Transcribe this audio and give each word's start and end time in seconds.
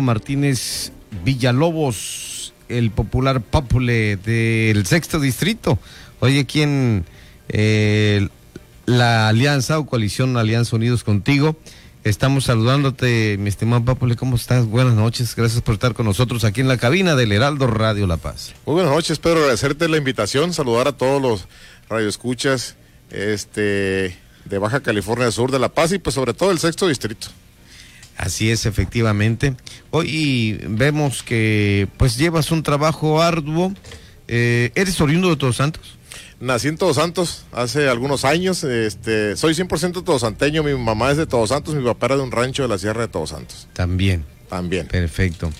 Martínez 0.00 0.92
Villalobos, 1.24 2.54
el 2.68 2.90
popular 2.90 3.40
popule 3.40 4.16
del 4.16 4.86
sexto 4.86 5.18
distrito. 5.18 5.78
Oye, 6.20 6.46
¿quién 6.46 7.04
eh, 7.48 8.28
la 8.86 9.28
alianza 9.28 9.78
o 9.78 9.86
coalición 9.86 10.36
Alianza 10.36 10.76
Unidos 10.76 11.02
contigo? 11.02 11.56
Estamos 12.02 12.44
saludándote, 12.44 13.36
mi 13.38 13.50
estimado 13.50 13.84
Papule, 13.84 14.16
¿cómo 14.16 14.36
estás? 14.36 14.64
Buenas 14.64 14.94
noches, 14.94 15.36
gracias 15.36 15.60
por 15.60 15.74
estar 15.74 15.92
con 15.92 16.06
nosotros 16.06 16.44
aquí 16.44 16.62
en 16.62 16.68
la 16.68 16.78
cabina 16.78 17.14
del 17.14 17.32
Heraldo 17.32 17.66
Radio 17.66 18.06
La 18.06 18.16
Paz. 18.16 18.54
Muy 18.64 18.76
buenas 18.76 18.92
noches, 18.92 19.18
Pedro, 19.18 19.40
agradecerte 19.40 19.86
la 19.86 19.98
invitación, 19.98 20.54
saludar 20.54 20.88
a 20.88 20.92
todos 20.92 21.20
los 21.20 21.46
radioescuchas 21.90 22.76
este, 23.10 24.16
de 24.46 24.58
Baja 24.58 24.80
California 24.80 25.30
Sur, 25.30 25.50
de 25.50 25.58
La 25.58 25.68
Paz 25.68 25.92
y 25.92 25.98
pues 25.98 26.14
sobre 26.14 26.32
todo 26.32 26.52
el 26.52 26.58
sexto 26.58 26.88
distrito. 26.88 27.28
Así 28.20 28.50
es, 28.50 28.66
efectivamente. 28.66 29.54
Hoy 29.90 30.60
vemos 30.68 31.22
que 31.22 31.88
pues 31.96 32.18
llevas 32.18 32.50
un 32.50 32.62
trabajo 32.62 33.22
arduo. 33.22 33.72
Eh, 34.28 34.72
¿Eres 34.74 35.00
oriundo 35.00 35.30
de 35.30 35.36
Todos 35.36 35.56
Santos? 35.56 35.96
Nací 36.38 36.68
en 36.68 36.76
Todos 36.76 36.96
Santos 36.96 37.46
hace 37.50 37.88
algunos 37.88 38.26
años. 38.26 38.62
Este, 38.62 39.38
soy 39.38 39.54
100% 39.54 40.04
todosanteño. 40.04 40.62
Mi 40.62 40.74
mamá 40.74 41.10
es 41.12 41.16
de 41.16 41.26
Todos 41.26 41.48
Santos, 41.48 41.74
mi 41.74 41.82
papá 41.82 42.06
era 42.06 42.16
de 42.18 42.22
un 42.22 42.30
rancho 42.30 42.62
de 42.62 42.68
la 42.68 42.76
Sierra 42.76 43.00
de 43.00 43.08
Todos 43.08 43.30
Santos. 43.30 43.68
También. 43.72 44.26
También. 44.50 44.86
Perfecto. 44.86 45.50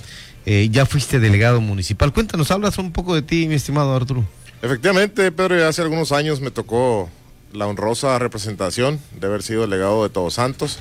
Eh, 0.45 0.69
ya 0.71 0.85
fuiste 0.85 1.19
delegado 1.19 1.63
municipal. 1.63 2.13
Cuéntanos, 2.13 2.51
hablas 2.51 2.77
un 2.77 2.93
poco 2.93 3.15
de 3.15 3.23
ti, 3.23 3.49
mi 3.49 3.55
estimado 3.55 3.97
Arturo. 3.97 4.23
Efectivamente, 4.61 5.33
Pedro, 5.33 5.67
hace 5.67 5.81
algunos 5.81 6.13
años 6.13 6.43
me 6.43 6.51
tocó 6.51 7.09
la 7.55 7.67
honrosa 7.67 8.19
representación 8.19 9.01
de 9.19 9.27
haber 9.29 9.43
sido 9.43 9.63
delegado 9.63 10.03
de 10.03 10.11
Todos 10.11 10.35
Santos. 10.35 10.79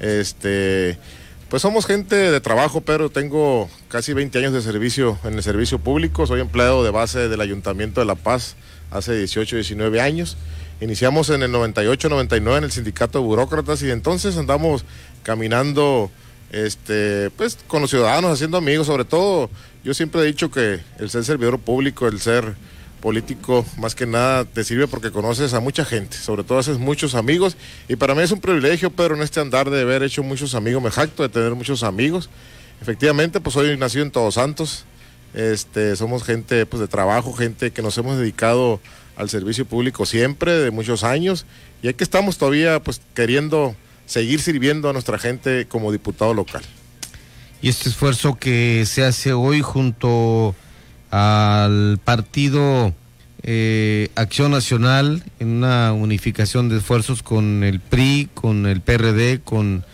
Este, 0.00 0.98
pues 1.48 1.62
somos 1.62 1.86
gente 1.86 2.14
de 2.14 2.40
trabajo, 2.40 2.82
pero 2.82 3.10
tengo 3.10 3.70
casi 3.88 4.12
20 4.12 4.38
años 4.38 4.52
de 4.52 4.60
servicio 4.60 5.18
en 5.24 5.34
el 5.34 5.42
servicio 5.42 5.78
público. 5.78 6.26
Soy 6.26 6.40
empleado 6.40 6.84
de 6.84 6.90
base 6.90 7.28
del 7.28 7.40
Ayuntamiento 7.40 8.00
de 8.00 8.06
La 8.06 8.16
Paz 8.16 8.56
hace 8.90 9.16
18, 9.16 9.56
19 9.56 10.00
años. 10.00 10.36
Iniciamos 10.80 11.30
en 11.30 11.42
el 11.42 11.50
98, 11.50 12.10
99 12.10 12.58
en 12.58 12.64
el 12.64 12.70
sindicato 12.70 13.18
de 13.18 13.24
burócratas 13.24 13.82
y 13.82 13.90
entonces 13.90 14.36
andamos 14.36 14.84
caminando 15.22 16.10
este, 16.52 17.30
pues 17.30 17.58
con 17.66 17.80
los 17.80 17.90
ciudadanos, 17.90 18.30
haciendo 18.32 18.58
amigos, 18.58 18.86
sobre 18.86 19.04
todo 19.04 19.48
yo 19.84 19.94
siempre 19.94 20.20
he 20.20 20.24
dicho 20.24 20.50
que 20.50 20.80
el 20.98 21.10
ser 21.10 21.24
servidor 21.24 21.58
público, 21.58 22.06
el 22.06 22.20
ser 22.20 22.54
político, 23.00 23.64
más 23.78 23.94
que 23.94 24.06
nada 24.06 24.44
te 24.44 24.64
sirve 24.64 24.88
porque 24.88 25.10
conoces 25.10 25.54
a 25.54 25.60
mucha 25.60 25.84
gente, 25.84 26.16
sobre 26.16 26.44
todo 26.44 26.58
haces 26.58 26.78
muchos 26.78 27.14
amigos 27.14 27.56
y 27.88 27.96
para 27.96 28.14
mí 28.14 28.22
es 28.22 28.32
un 28.32 28.40
privilegio, 28.40 28.90
pero 28.90 29.14
en 29.14 29.22
este 29.22 29.40
andar 29.40 29.70
de 29.70 29.80
haber 29.82 30.02
hecho 30.02 30.22
muchos 30.22 30.54
amigos, 30.54 30.82
me 30.82 30.90
jacto 30.90 31.22
de 31.22 31.28
tener 31.28 31.54
muchos 31.54 31.82
amigos. 31.82 32.28
Efectivamente, 32.80 33.40
pues 33.40 33.56
hoy 33.56 33.76
nacido 33.76 34.04
en 34.04 34.10
Todos 34.10 34.34
Santos, 34.34 34.84
este, 35.34 35.96
somos 35.96 36.22
gente 36.24 36.66
pues, 36.66 36.80
de 36.80 36.88
trabajo, 36.88 37.32
gente 37.32 37.70
que 37.70 37.82
nos 37.82 37.96
hemos 37.98 38.18
dedicado 38.18 38.80
al 39.16 39.28
servicio 39.28 39.64
público 39.66 40.06
siempre, 40.06 40.52
de 40.52 40.70
muchos 40.70 41.02
años, 41.04 41.44
y 41.82 41.88
aquí 41.88 42.04
estamos 42.04 42.38
todavía 42.38 42.80
pues, 42.82 43.00
queriendo 43.14 43.74
seguir 44.06 44.40
sirviendo 44.40 44.88
a 44.88 44.92
nuestra 44.92 45.18
gente 45.18 45.66
como 45.66 45.92
diputado 45.92 46.34
local. 46.34 46.62
Y 47.60 47.68
este 47.68 47.88
esfuerzo 47.88 48.36
que 48.36 48.84
se 48.86 49.04
hace 49.04 49.32
hoy 49.32 49.60
junto 49.60 50.54
al 51.10 51.98
partido 52.04 52.94
eh, 53.42 54.10
Acción 54.14 54.50
Nacional 54.50 55.22
en 55.38 55.48
una 55.48 55.92
unificación 55.92 56.68
de 56.68 56.78
esfuerzos 56.78 57.22
con 57.22 57.64
el 57.64 57.80
PRI, 57.80 58.28
con 58.34 58.66
el 58.66 58.80
PRD, 58.80 59.40
con 59.40 59.84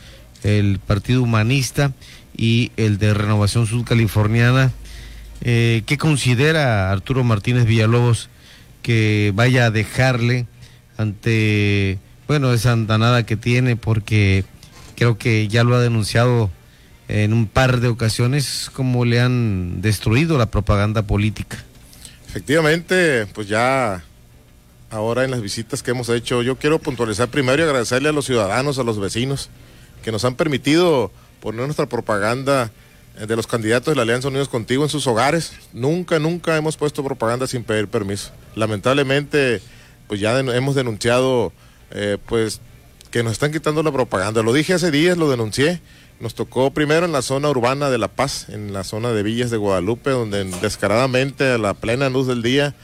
el 0.43 0.79
Partido 0.79 1.23
Humanista 1.23 1.93
y 2.37 2.73
el 2.77 2.99
de 2.99 3.15
Renovación 3.15 3.67
Sudcaliforniana 3.67 4.73
eh, 5.47 5.83
¿Qué 5.85 5.99
considera 5.99 6.91
Arturo 6.91 7.23
Martínez 7.23 7.67
Villalobos 7.67 8.31
que 8.83 9.31
vaya 9.35 9.67
a 9.67 9.71
dejarle 9.71 10.47
ante, 10.97 11.99
bueno, 12.27 12.55
esa 12.55 12.73
andanada 12.73 13.27
que 13.27 13.37
tiene? 13.37 13.77
Porque 13.77 14.45
creo 14.97 15.19
que 15.19 15.47
ya 15.49 15.63
lo 15.63 15.77
ha 15.77 15.81
denunciado 15.81 16.51
en 17.23 17.33
un 17.33 17.47
par 17.47 17.79
de 17.79 17.87
ocasiones 17.87 18.71
como 18.73 19.05
le 19.05 19.21
han 19.21 19.81
destruido 19.81 20.37
la 20.37 20.47
propaganda 20.47 21.03
política. 21.03 21.63
Efectivamente, 22.29 23.27
pues 23.27 23.47
ya 23.47 24.03
ahora 24.91 25.23
en 25.23 25.31
las 25.31 25.41
visitas 25.41 25.85
que 25.85 25.93
hemos 25.93 26.09
hecho, 26.09 26.43
yo 26.43 26.57
quiero 26.57 26.81
puntualizar 26.81 27.29
primero 27.29 27.63
y 27.63 27.67
agradecerle 27.67 28.09
a 28.09 28.13
los 28.13 28.25
ciudadanos, 28.25 28.81
a 28.81 28.83
los 28.83 28.99
vecinos, 28.99 29.49
que 30.03 30.11
nos 30.11 30.25
han 30.25 30.35
permitido 30.35 31.13
poner 31.39 31.67
nuestra 31.67 31.87
propaganda 31.87 32.73
eh, 33.17 33.27
de 33.27 33.37
los 33.37 33.47
candidatos 33.47 33.93
de 33.93 33.97
la 33.97 34.03
Alianza 34.03 34.27
Unidos 34.27 34.49
Contigo 34.49 34.83
en 34.83 34.89
sus 34.89 35.07
hogares. 35.07 35.53
Nunca, 35.73 36.19
nunca 36.19 36.57
hemos 36.57 36.77
puesto 36.77 37.05
propaganda 37.05 37.47
sin 37.47 37.63
pedir 37.63 37.87
permiso. 37.87 38.33
Lamentablemente, 38.57 39.63
pues 40.09 40.19
ya 40.19 40.37
hemos 40.41 40.75
denunciado, 40.75 41.53
eh, 41.93 42.19
pues, 42.27 42.61
que 43.13 43.23
nos 43.23 43.35
están 43.35 43.53
quitando 43.53 43.85
la 43.85 43.93
propaganda. 43.93 44.43
Lo 44.43 44.53
dije 44.53 44.75
hace 44.75 44.91
días, 44.91 45.17
lo 45.17 45.31
denuncié. 45.31 45.81
Nos 46.21 46.35
tocó 46.35 46.71
primero 46.71 47.07
en 47.07 47.13
la 47.13 47.23
zona 47.23 47.51
urbana 47.51 47.91
de 47.91 47.99
La 47.99 48.09
Paz, 48.09 48.49
en 48.49 48.73
la 48.73 48.85
zona 48.85 49.13
de 49.13 49.23
Villas 49.23 49.51
de 49.51 49.57
Guadalupe, 49.57 50.11
donde 50.11 50.45
descaradamente 50.63 51.51
a 51.51 51.59
la 51.59 51.75
plena 51.75 52.09
luz 52.09 52.27
del 52.27 52.43
día, 52.43 52.75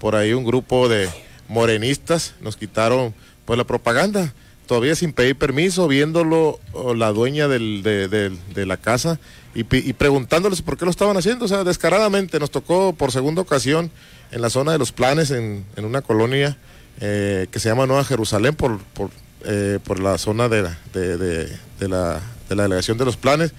por 0.00 0.16
ahí 0.16 0.32
un 0.32 0.44
grupo 0.44 0.88
de 0.88 1.08
morenistas 1.48 2.34
nos 2.40 2.56
quitaron 2.56 3.14
pues 3.44 3.56
la 3.56 3.64
propaganda 3.64 4.32
todavía 4.68 4.94
sin 4.94 5.12
pedir 5.12 5.34
permiso, 5.34 5.88
viéndolo 5.88 6.60
la 6.94 7.10
dueña 7.10 7.48
de, 7.48 8.30
la 8.54 8.76
casa 8.76 9.18
y, 9.54 9.64
preguntándoles 9.64 10.62
por 10.62 10.76
qué 10.76 10.84
lo 10.84 10.90
estaban 10.92 11.16
haciendo. 11.16 11.46
O 11.46 11.48
sea, 11.48 11.64
descaradamente 11.64 12.38
nos 12.38 12.52
tocó 12.52 12.92
por 12.92 13.10
segunda 13.10 13.42
ocasión 13.42 13.90
en 14.30 14.42
la 14.42 14.50
zona 14.50 14.72
de 14.72 14.78
los 14.78 14.92
planes, 14.92 15.32
en, 15.32 15.64
una 15.78 16.02
colonia 16.02 16.58
eh, 17.00 17.48
que 17.50 17.58
se 17.58 17.70
llama 17.70 17.86
Nueva 17.86 18.04
Jerusalén, 18.04 18.54
por, 18.54 18.78
por, 18.78 19.10
eh, 19.44 19.78
la 20.00 20.18
zona 20.18 20.48
de, 20.48 20.68
de, 20.92 21.88
la, 21.88 22.20
delegación 22.56 22.98
de 22.98 23.04
los 23.04 23.16
planes, 23.16 23.52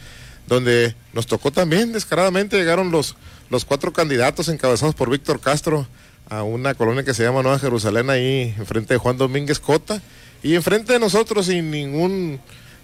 donde 0.47 0.95
nos 1.13 1.27
tocó 1.27 1.51
también 1.51 1.91
descaradamente, 1.91 2.57
llegaron 2.57 2.91
los, 2.91 3.15
los 3.49 3.65
cuatro 3.65 3.93
candidatos 3.93 4.49
encabezados 4.49 4.95
por 4.95 5.09
Víctor 5.09 5.39
Castro 5.39 5.87
a 6.29 6.43
una 6.43 6.75
colonia 6.75 7.03
que 7.03 7.13
se 7.13 7.23
llama 7.23 7.41
Nueva 7.41 7.59
Jerusalén, 7.59 8.09
ahí 8.09 8.53
enfrente 8.57 8.93
de 8.93 8.97
Juan 8.97 9.17
Domínguez 9.17 9.59
Cota 9.59 10.01
y 10.43 10.55
enfrente 10.55 10.93
de 10.93 10.99
nosotros, 10.99 11.47
sin 11.47 11.71
ningún 11.71 12.39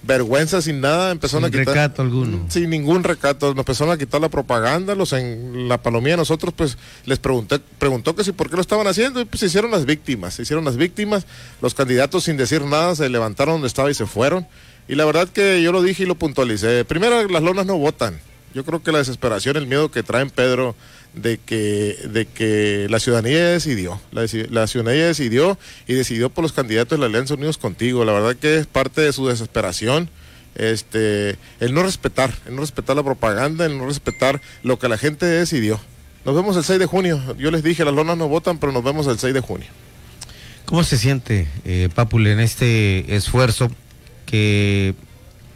vergüenza, 0.06 0.62
sin 0.62 0.82
nada, 0.82 1.12
empezaron 1.12 1.46
a 1.46 1.50
quitar. 1.50 1.68
recato 1.68 2.02
alguno. 2.02 2.46
Sin 2.50 2.70
ningún 2.70 3.04
recato. 3.04 3.50
Nos 3.50 3.60
empezaron 3.60 3.94
a 3.94 3.98
quitar 3.98 4.22
la 4.22 4.30
propaganda. 4.30 4.96
Los 4.96 5.14
en 5.14 5.68
la 5.68 5.82
palomía 5.82 6.16
nosotros, 6.18 6.54
pues, 6.56 6.78
les 7.06 7.20
pregunté, 7.20 7.60
preguntó 7.80 8.16
que 8.16 8.24
si 8.24 8.32
por 8.32 8.50
qué 8.50 8.56
lo 8.56 8.62
estaban 8.62 8.88
haciendo. 8.88 9.20
Y 9.22 9.26
pues 9.26 9.40
se 9.40 9.48
hicieron 9.48 9.72
las 9.72 9.86
víctimas. 9.86 10.36
Se 10.36 10.44
hicieron 10.44 10.66
las 10.66 10.78
víctimas. 10.78 11.26
Los 11.62 11.74
candidatos, 11.74 12.24
sin 12.26 12.38
decir 12.38 12.62
nada, 12.64 12.96
se 12.96 13.10
levantaron 13.10 13.56
donde 13.56 13.68
estaba 13.68 13.90
y 13.90 13.94
se 13.94 14.06
fueron. 14.06 14.48
Y 14.88 14.96
la 14.96 15.06
verdad 15.06 15.28
que 15.28 15.62
yo 15.62 15.72
lo 15.72 15.82
dije 15.82 16.04
y 16.04 16.06
lo 16.06 16.16
puntualicé. 16.16 16.86
Primero, 16.86 17.28
las 17.28 17.44
lonas 17.44 17.66
no 17.66 17.78
votan. 17.78 18.20
Yo 18.54 18.64
creo 18.64 18.82
que 18.82 18.92
la 18.92 19.00
desesperación, 19.00 19.58
el 19.58 19.68
miedo 19.68 19.92
que 19.92 20.04
traen 20.04 20.30
Pedro 20.30 20.76
de 21.14 21.38
que, 21.38 21.98
de 22.10 22.26
que 22.26 22.88
la 22.90 23.00
ciudadanía 23.00 23.48
decidió, 23.48 24.00
la, 24.12 24.28
ciudadanía 24.68 25.08
decidió 25.08 25.58
y 25.88 25.94
decidió 25.94 26.30
por 26.30 26.44
los 26.44 26.54
candidatos 26.54 26.98
de 26.98 27.02
la 27.02 27.08
Alianza 27.08 27.34
Unidos 27.34 27.58
contigo. 27.58 28.06
La 28.06 28.14
verdad 28.14 28.36
que 28.36 28.58
es 28.58 28.68
parte 28.68 29.02
de 29.02 29.12
su 29.12 29.28
desesperación 29.28 30.10
este, 30.56 31.36
el 31.60 31.74
no 31.74 31.84
respetar, 31.84 32.34
el 32.46 32.56
no 32.56 32.62
respetar 32.62 32.96
la 32.96 33.04
propaganda, 33.04 33.66
el 33.66 33.78
no 33.78 33.88
respetar 33.88 34.42
lo 34.64 34.80
que 34.80 34.88
la 34.88 34.98
gente 34.98 35.26
decidió. 35.26 35.80
Nos 36.24 36.34
vemos 36.34 36.56
el 36.58 36.64
6 36.64 36.80
de 36.80 36.86
junio. 36.86 37.22
Yo 37.38 37.52
les 37.52 37.62
dije, 37.62 37.84
las 37.86 37.94
lonas 37.94 38.18
no 38.18 38.28
votan, 38.28 38.58
pero 38.58 38.72
nos 38.72 38.84
vemos 38.84 39.06
el 39.08 39.20
6 39.20 39.34
de 39.34 39.42
junio. 39.42 39.68
¿Cómo 40.66 40.84
se 40.84 40.98
siente, 40.98 41.48
eh, 41.66 41.90
en 41.96 42.40
este 42.40 43.16
esfuerzo 43.16 43.70
que 44.26 44.96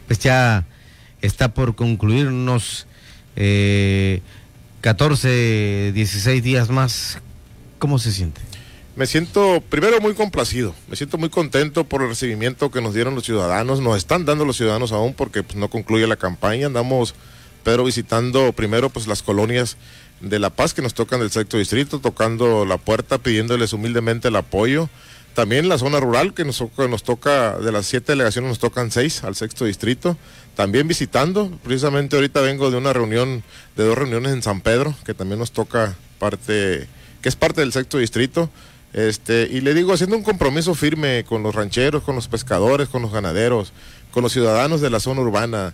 pues 0.06 0.18
ya 0.18 0.66
está 1.22 1.52
por 1.54 1.74
concluir 1.74 2.28
unos 2.28 2.86
eh, 3.36 4.22
14, 4.80 5.92
16 5.92 6.42
días 6.42 6.70
más, 6.70 7.18
¿cómo 7.78 7.98
se 7.98 8.12
siente? 8.12 8.40
Me 8.96 9.06
siento 9.06 9.62
primero 9.68 10.00
muy 10.00 10.14
complacido, 10.14 10.74
me 10.88 10.96
siento 10.96 11.16
muy 11.16 11.30
contento 11.30 11.84
por 11.84 12.02
el 12.02 12.08
recibimiento 12.08 12.70
que 12.70 12.80
nos 12.80 12.94
dieron 12.94 13.14
los 13.14 13.24
ciudadanos, 13.24 13.80
nos 13.80 13.96
están 13.96 14.24
dando 14.24 14.44
los 14.44 14.56
ciudadanos 14.56 14.92
aún 14.92 15.14
porque 15.14 15.42
pues, 15.42 15.56
no 15.56 15.68
concluye 15.68 16.06
la 16.06 16.16
campaña, 16.16 16.66
andamos 16.66 17.14
pero 17.62 17.84
visitando 17.84 18.52
primero 18.52 18.90
pues 18.90 19.06
las 19.06 19.22
colonias 19.22 19.76
de 20.20 20.38
La 20.38 20.50
Paz 20.50 20.74
que 20.74 20.82
nos 20.82 20.94
tocan 20.94 21.20
del 21.20 21.30
sexto 21.30 21.56
distrito, 21.56 21.98
tocando 21.98 22.64
la 22.64 22.78
puerta, 22.78 23.18
pidiéndoles 23.18 23.72
humildemente 23.72 24.28
el 24.28 24.36
apoyo. 24.36 24.88
También 25.34 25.68
la 25.68 25.78
zona 25.78 26.00
rural 26.00 26.34
que 26.34 26.44
nos, 26.44 26.62
nos 26.76 27.02
toca, 27.02 27.58
de 27.58 27.72
las 27.72 27.86
siete 27.86 28.12
delegaciones 28.12 28.48
nos 28.48 28.58
tocan 28.58 28.90
seis 28.90 29.22
al 29.24 29.36
sexto 29.36 29.64
distrito 29.64 30.16
también 30.54 30.86
visitando. 30.86 31.50
Precisamente 31.62 32.16
ahorita 32.16 32.42
vengo 32.42 32.70
de 32.70 32.76
una 32.76 32.92
reunión, 32.92 33.42
de 33.76 33.84
dos 33.84 33.96
reuniones 33.96 34.32
en 34.32 34.42
San 34.42 34.60
Pedro, 34.60 34.94
que 35.06 35.14
también 35.14 35.38
nos 35.38 35.52
toca 35.52 35.96
parte, 36.18 36.86
que 37.22 37.28
es 37.28 37.36
parte 37.36 37.62
del 37.62 37.72
sexto 37.72 37.96
distrito. 37.96 38.50
Este, 38.92 39.48
y 39.50 39.62
le 39.62 39.72
digo, 39.72 39.94
haciendo 39.94 40.16
un 40.16 40.22
compromiso 40.22 40.74
firme 40.74 41.24
con 41.24 41.42
los 41.42 41.54
rancheros, 41.54 42.02
con 42.02 42.14
los 42.14 42.28
pescadores, 42.28 42.88
con 42.88 43.00
los 43.00 43.10
ganaderos, 43.10 43.72
con 44.10 44.22
los 44.22 44.32
ciudadanos 44.32 44.82
de 44.82 44.90
la 44.90 45.00
zona 45.00 45.22
urbana, 45.22 45.72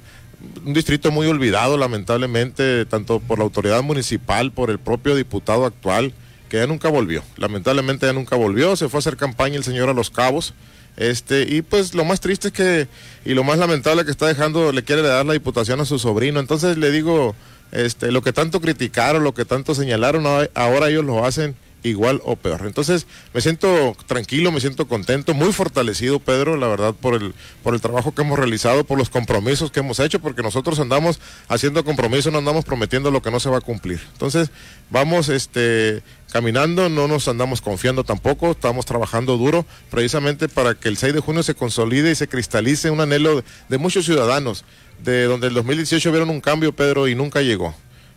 un 0.64 0.74
distrito 0.74 1.10
muy 1.10 1.26
olvidado, 1.26 1.76
lamentablemente, 1.78 2.84
tanto 2.86 3.18
por 3.18 3.38
la 3.38 3.44
autoridad 3.44 3.82
municipal, 3.82 4.52
por 4.52 4.70
el 4.70 4.78
propio 4.78 5.16
diputado 5.16 5.64
actual, 5.64 6.12
que 6.48 6.58
ya 6.58 6.66
nunca 6.66 6.88
volvió. 6.88 7.22
Lamentablemente 7.36 8.06
ya 8.06 8.12
nunca 8.12 8.36
volvió, 8.36 8.76
se 8.76 8.88
fue 8.88 8.98
a 8.98 9.00
hacer 9.00 9.16
campaña 9.16 9.56
el 9.56 9.64
señor 9.64 9.88
a 9.88 9.94
Los 9.94 10.10
Cabos. 10.10 10.54
Este, 10.96 11.42
y 11.42 11.62
pues 11.62 11.94
lo 11.94 12.04
más 12.04 12.20
triste 12.20 12.48
es 12.48 12.54
que, 12.54 12.88
y 13.24 13.34
lo 13.34 13.44
más 13.44 13.58
lamentable 13.58 14.04
que 14.04 14.10
está 14.10 14.26
dejando, 14.26 14.72
le 14.72 14.82
quiere 14.82 15.02
dar 15.02 15.26
la 15.26 15.34
diputación 15.34 15.80
a 15.80 15.84
su 15.84 15.98
sobrino. 15.98 16.40
Entonces 16.40 16.78
le 16.78 16.90
digo, 16.90 17.34
este, 17.72 18.12
lo 18.12 18.22
que 18.22 18.32
tanto 18.32 18.60
criticaron, 18.60 19.24
lo 19.24 19.34
que 19.34 19.44
tanto 19.44 19.74
señalaron, 19.74 20.24
ahora 20.54 20.88
ellos 20.88 21.04
lo 21.04 21.24
hacen 21.24 21.54
igual 21.82 22.20
o 22.24 22.36
peor. 22.36 22.62
Entonces, 22.66 23.06
me 23.32 23.40
siento 23.40 23.96
tranquilo, 24.06 24.50
me 24.52 24.60
siento 24.60 24.88
contento, 24.88 25.34
muy 25.34 25.52
fortalecido, 25.52 26.18
Pedro, 26.18 26.56
la 26.56 26.66
verdad, 26.66 26.94
por 26.94 27.14
el, 27.14 27.34
por 27.62 27.74
el 27.74 27.80
trabajo 27.80 28.14
que 28.14 28.22
hemos 28.22 28.38
realizado, 28.38 28.84
por 28.84 28.98
los 28.98 29.10
compromisos 29.10 29.70
que 29.70 29.80
hemos 29.80 30.00
hecho, 30.00 30.20
porque 30.20 30.42
nosotros 30.42 30.80
andamos 30.80 31.20
haciendo 31.48 31.84
compromisos, 31.84 32.32
no 32.32 32.38
andamos 32.38 32.64
prometiendo 32.64 33.10
lo 33.10 33.22
que 33.22 33.30
no 33.30 33.40
se 33.40 33.50
va 33.50 33.58
a 33.58 33.60
cumplir. 33.60 34.00
Entonces, 34.12 34.50
vamos 34.90 35.28
este, 35.28 36.02
caminando, 36.32 36.88
no 36.88 37.08
nos 37.08 37.28
andamos 37.28 37.60
confiando 37.60 38.04
tampoco, 38.04 38.52
estamos 38.52 38.86
trabajando 38.86 39.36
duro, 39.36 39.64
precisamente 39.90 40.48
para 40.48 40.74
que 40.74 40.88
el 40.88 40.96
6 40.96 41.14
de 41.14 41.20
junio 41.20 41.42
se 41.42 41.54
consolide 41.54 42.10
y 42.10 42.14
se 42.14 42.28
cristalice 42.28 42.90
un 42.90 43.00
anhelo 43.00 43.42
de, 43.68 43.78
muchos 43.78 44.04
ciudadanos, 44.04 44.64
de 45.02 45.24
donde 45.24 45.48
el 45.48 45.54
2018 45.54 46.10
vieron 46.10 46.30
un 46.30 46.40
cambio, 46.40 46.74
Pedro, 46.74 47.08
y 47.08 47.14
nunca 47.14 47.42
llegó. 47.42 47.74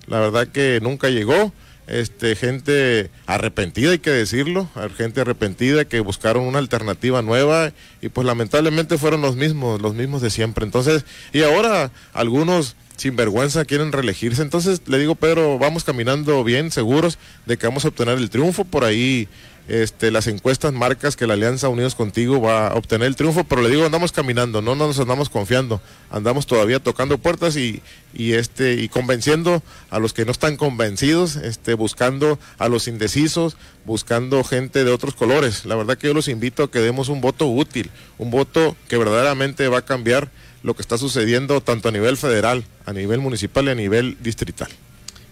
La 0.07 0.19
verdad 0.19 0.47
que 0.47 0.79
nunca 0.81 1.09
llegó 1.09 1.53
este, 1.89 2.35
gente 2.35 3.09
arrepentida, 3.25 3.91
hay 3.91 3.99
que 3.99 4.11
decirlo, 4.11 4.69
gente 4.95 5.21
arrepentida 5.21 5.85
que 5.85 5.99
buscaron 5.99 6.43
una 6.43 6.59
alternativa 6.59 7.21
nueva 7.21 7.73
y 8.01 8.09
pues 8.09 8.25
lamentablemente 8.27 8.97
fueron 8.97 9.21
los 9.21 9.35
mismos, 9.35 9.81
los 9.81 9.95
mismos 9.95 10.21
de 10.21 10.29
siempre. 10.29 10.65
Entonces, 10.65 11.03
y 11.33 11.41
ahora 11.41 11.91
algunos 12.13 12.75
sin 12.95 13.15
vergüenza 13.15 13.65
quieren 13.65 13.91
reelegirse. 13.91 14.41
Entonces 14.41 14.81
le 14.85 14.99
digo, 14.99 15.15
Pedro, 15.15 15.57
vamos 15.57 15.83
caminando 15.83 16.43
bien, 16.43 16.69
seguros 16.69 17.17
de 17.45 17.57
que 17.57 17.65
vamos 17.65 17.85
a 17.85 17.87
obtener 17.87 18.17
el 18.17 18.29
triunfo. 18.29 18.65
Por 18.65 18.83
ahí 18.83 19.27
este, 19.69 20.09
las 20.09 20.25
encuestas 20.25 20.73
marcas 20.73 21.15
que 21.15 21.27
la 21.27 21.35
Alianza 21.35 21.69
Unidos 21.69 21.93
Contigo 21.93 22.41
va 22.41 22.69
a 22.69 22.75
obtener 22.75 23.07
el 23.07 23.15
triunfo, 23.15 23.43
pero 23.43 23.61
le 23.61 23.69
digo, 23.69 23.85
andamos 23.85 24.11
caminando, 24.11 24.61
no, 24.63 24.75
nos 24.75 24.99
andamos 24.99 25.29
confiando, 25.29 25.79
andamos 26.09 26.47
todavía 26.47 26.79
tocando 26.79 27.19
puertas 27.19 27.55
y, 27.55 27.83
y, 28.13 28.33
este, 28.33 28.73
y 28.73 28.89
convenciendo 28.89 29.61
a 29.91 29.99
los 29.99 30.13
que 30.13 30.25
no 30.25 30.31
están 30.31 30.57
convencidos, 30.57 31.35
este, 31.35 31.75
buscando 31.75 32.39
a 32.57 32.67
los 32.67 32.87
indecisos, 32.87 33.57
buscando 33.85 34.43
gente 34.43 34.83
de 34.83 34.91
otros 34.91 35.13
colores. 35.13 35.65
La 35.65 35.75
verdad 35.75 35.97
que 35.97 36.07
yo 36.07 36.15
los 36.15 36.27
invito 36.27 36.63
a 36.63 36.71
que 36.71 36.79
demos 36.79 37.07
un 37.07 37.21
voto 37.21 37.47
útil, 37.47 37.91
un 38.17 38.31
voto 38.31 38.75
que 38.87 38.97
verdaderamente 38.97 39.67
va 39.67 39.79
a 39.79 39.85
cambiar 39.85 40.31
lo 40.63 40.75
que 40.75 40.81
está 40.81 40.97
sucediendo 40.97 41.61
tanto 41.61 41.89
a 41.89 41.91
nivel 41.91 42.17
federal, 42.17 42.65
a 42.85 42.93
nivel 42.93 43.19
municipal 43.19 43.65
y 43.65 43.69
a 43.69 43.75
nivel 43.75 44.17
distrital. 44.19 44.69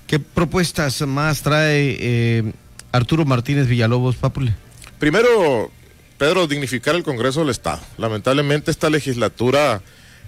¿Qué 0.05 0.19
propuestas 0.19 1.01
más 1.01 1.41
trae 1.41 1.97
eh, 1.99 2.53
Arturo 2.91 3.25
Martínez 3.25 3.67
Villalobos, 3.67 4.15
Papule. 4.15 4.55
Primero, 4.99 5.71
Pedro, 6.17 6.47
dignificar 6.47 6.95
el 6.95 7.03
Congreso 7.03 7.41
del 7.41 7.49
Estado. 7.49 7.79
Lamentablemente 7.97 8.71
esta 8.71 8.89
legislatura, 8.89 9.81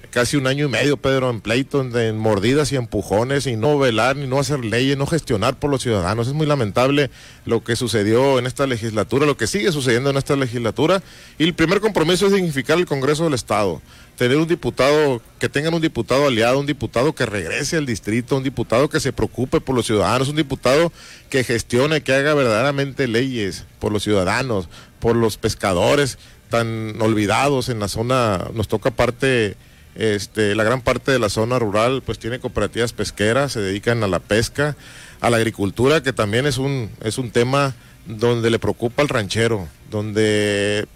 casi 0.10 0.38
un 0.38 0.48
año 0.48 0.66
y 0.66 0.70
medio, 0.70 0.98
Pedro, 0.98 1.30
en 1.30 1.42
pleito, 1.42 1.82
en, 1.82 2.18
mordidas 2.18 2.72
y 2.72 2.76
empujones, 2.76 3.48
y 3.48 3.56
no 3.56 3.78
velar, 3.78 4.16
ni 4.16 4.28
no 4.28 4.40
hacer 4.40 4.64
leyes, 4.66 4.98
no 4.98 5.06
gestionar 5.06 5.60
por 5.60 5.70
los 5.70 5.82
ciudadanos. 5.82 6.28
Es 6.28 6.34
muy 6.34 6.48
lamentable 6.48 7.10
lo 7.46 7.64
que 7.64 7.76
sucedió 7.76 8.40
en 8.40 8.46
esta 8.46 8.68
legislatura, 8.68 9.26
lo 9.26 9.38
que 9.38 9.48
sigue 9.48 9.72
sucediendo 9.72 10.10
en 10.10 10.18
esta 10.18 10.36
legislatura. 10.36 11.02
Y 11.38 11.44
el 11.44 11.54
primer 11.54 11.80
compromiso 11.80 12.28
es 12.28 12.34
dignificar 12.34 12.78
el 12.78 12.86
Congreso 12.86 13.24
del 13.24 13.34
Estado 13.34 13.82
tener 14.20 14.38
un 14.38 14.50
diputado, 14.50 15.22
que 15.40 15.48
tengan 15.48 15.74
un 15.74 15.82
diputado 15.82 16.28
aliado, 16.28 16.60
un 16.60 16.66
diputado 16.66 17.16
que 17.16 17.26
regrese 17.26 17.78
al 17.78 17.86
distrito, 17.86 18.36
un 18.36 18.44
diputado 18.44 18.90
que 18.90 19.00
se 19.00 19.14
preocupe 19.14 19.62
por 19.62 19.74
los 19.74 19.86
ciudadanos, 19.86 20.28
un 20.28 20.36
diputado 20.36 20.92
que 21.30 21.46
gestione, 21.46 22.02
que 22.02 22.12
haga 22.12 22.34
verdaderamente 22.34 23.08
leyes 23.08 23.64
por 23.80 23.94
los 23.94 24.04
ciudadanos, 24.04 24.68
por 25.00 25.16
los 25.16 25.38
pescadores 25.38 26.18
tan 26.50 27.02
olvidados 27.02 27.70
en 27.70 27.80
la 27.80 27.88
zona, 27.88 28.50
nos 28.54 28.68
toca 28.68 28.92
parte, 28.92 29.56
este, 29.96 30.56
la 30.56 30.64
gran 30.64 30.82
parte 30.82 31.12
de 31.12 31.20
la 31.20 31.30
zona 31.30 31.60
rural 31.60 32.02
pues 32.06 32.20
tiene 32.20 32.40
cooperativas 32.40 32.94
pesqueras, 32.94 33.54
se 33.54 33.62
dedican 33.62 34.04
a 34.04 34.08
la 34.08 34.20
pesca, 34.20 34.76
a 35.22 35.30
la 35.30 35.38
agricultura, 35.38 36.02
que 36.02 36.14
también 36.14 36.46
es 36.46 36.58
un, 36.58 36.90
es 37.04 37.18
un 37.18 37.32
tema 37.32 37.76
donde 38.06 38.50
le 38.50 38.60
preocupa 38.60 39.02
al 39.02 39.10
ranchero, 39.10 39.68
donde 39.92 40.88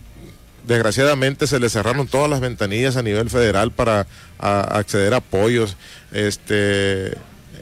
desgraciadamente 0.66 1.48
se 1.48 1.60
le 1.60 1.70
cerraron 1.70 2.08
todas 2.08 2.30
las 2.30 2.40
ventanillas 2.40 2.96
a 2.96 3.04
nivel 3.04 3.30
federal 3.30 3.72
para 3.72 4.08
acceder 4.40 5.14
a 5.14 5.18
apoyos. 5.18 5.76
Este, 6.12 7.14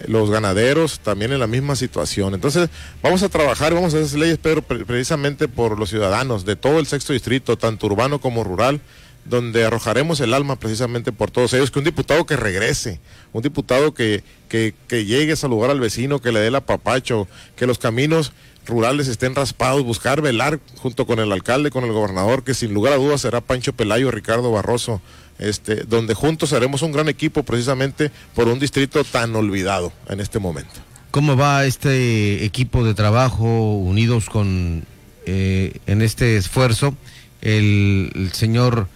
los 0.08 0.30
ganaderos 0.30 1.00
también 1.00 1.32
en 1.32 1.40
la 1.40 1.48
misma 1.48 1.76
situación. 1.76 2.34
Entonces, 2.34 2.70
vamos 3.02 3.24
a 3.24 3.30
trabajar, 3.30 3.74
vamos 3.74 3.94
a 3.94 4.00
hacer 4.00 4.20
leyes, 4.20 4.40
pero 4.42 4.62
precisamente 4.62 5.48
por 5.48 5.78
los 5.78 5.90
ciudadanos 5.90 6.46
de 6.46 6.56
todo 6.56 6.80
el 6.80 6.88
sexto 6.88 7.14
distrito, 7.14 7.58
tanto 7.58 7.88
urbano 7.88 8.20
como 8.20 8.44
rural, 8.44 8.82
donde 9.26 9.66
arrojaremos 9.66 10.20
el 10.20 10.34
alma 10.34 10.56
precisamente 10.56 11.12
por 11.12 11.32
todos 11.32 11.54
ellos, 11.54 11.72
que 11.72 11.80
un 11.80 11.86
diputado 11.86 12.26
que 12.26 12.36
regrese, 12.36 13.00
un 13.34 13.42
diputado 13.42 13.94
que, 13.94 14.24
que, 14.50 14.74
que 14.88 15.06
llegue 15.06 15.34
a 15.34 15.36
saludar 15.36 15.70
al 15.70 15.80
vecino, 15.80 16.20
que 16.20 16.32
le 16.32 16.40
dé 16.40 16.48
el 16.48 16.56
apapacho, 16.56 17.28
que 17.56 17.68
los 17.68 17.78
caminos 17.78 18.34
rurales 18.66 19.08
estén 19.08 19.36
raspados, 19.36 19.84
buscar 19.84 20.22
velar 20.22 20.60
junto 20.78 21.06
con 21.06 21.20
el 21.20 21.32
alcalde, 21.32 21.72
con 21.72 21.84
el 21.84 21.92
gobernador, 21.92 22.44
que 22.44 22.54
sin 22.54 22.74
lugar 22.74 22.94
a 22.94 22.98
dudas 22.98 23.22
será 23.22 23.42
Pancho 23.42 23.74
Pelayo, 23.74 24.12
Ricardo 24.12 24.52
Barroso, 24.52 25.02
este, 25.40 25.84
donde 25.84 26.14
juntos 26.14 26.54
haremos 26.54 26.82
un 26.82 26.92
gran 26.92 27.10
equipo 27.10 27.44
precisamente 27.44 28.12
por 28.36 28.48
un 28.48 28.60
distrito 28.60 29.04
tan 29.04 29.36
olvidado 29.36 29.92
en 30.08 30.20
este 30.20 30.40
momento. 30.40 30.80
¿Cómo 31.12 31.36
va 31.36 31.66
este 31.66 32.46
equipo 32.46 32.86
de 32.86 32.94
trabajo 32.94 33.74
unidos 33.76 34.30
con 34.30 34.86
eh, 35.26 35.80
en 35.86 36.02
este 36.02 36.38
esfuerzo? 36.38 36.96
El, 37.42 38.30
señor 38.34 38.88